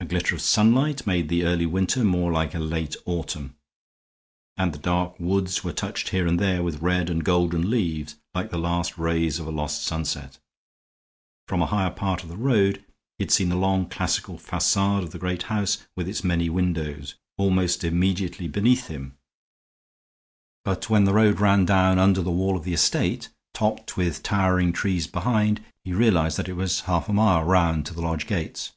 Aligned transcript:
A 0.00 0.04
glitter 0.04 0.34
of 0.34 0.40
sunlight 0.42 1.06
made 1.06 1.28
the 1.28 1.44
early 1.44 1.64
winter 1.64 2.02
more 2.02 2.32
like 2.32 2.56
a 2.56 2.58
late 2.58 2.96
autumn, 3.06 3.54
and 4.56 4.72
the 4.72 4.78
dark 4.78 5.14
woods 5.20 5.62
were 5.62 5.72
touched 5.72 6.08
here 6.08 6.26
and 6.26 6.40
there 6.40 6.60
with 6.60 6.82
red 6.82 7.08
and 7.08 7.24
golden 7.24 7.70
leaves, 7.70 8.16
like 8.34 8.50
the 8.50 8.58
last 8.58 8.98
rays 8.98 9.38
of 9.38 9.46
a 9.46 9.52
lost 9.52 9.84
sunset. 9.84 10.38
From 11.46 11.62
a 11.62 11.66
higher 11.66 11.88
part 11.92 12.24
of 12.24 12.28
the 12.30 12.36
road 12.36 12.84
he 13.16 13.22
had 13.24 13.30
seen 13.30 13.48
the 13.48 13.54
long, 13.56 13.88
classical 13.88 14.38
facade 14.38 15.04
of 15.04 15.12
the 15.12 15.20
great 15.20 15.44
house 15.44 15.86
with 15.94 16.08
its 16.08 16.24
many 16.24 16.50
windows, 16.50 17.14
almost 17.38 17.84
immediately 17.84 18.48
beneath 18.48 18.88
him, 18.88 19.16
but 20.64 20.90
when 20.90 21.04
the 21.04 21.14
road 21.14 21.38
ran 21.38 21.64
down 21.64 22.00
under 22.00 22.20
the 22.22 22.30
wall 22.32 22.56
of 22.56 22.64
the 22.64 22.74
estate, 22.74 23.28
topped 23.54 23.96
with 23.96 24.24
towering 24.24 24.72
trees 24.72 25.06
behind, 25.06 25.64
he 25.84 25.92
realized 25.92 26.36
that 26.38 26.48
it 26.48 26.54
was 26.56 26.80
half 26.82 27.08
a 27.08 27.12
mile 27.12 27.44
round 27.44 27.86
to 27.86 27.94
the 27.94 28.02
lodge 28.02 28.26
gates. 28.26 28.72